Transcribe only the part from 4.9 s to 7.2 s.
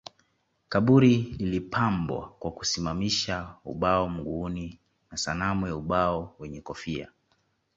na sanamu ya ubao wenye kofia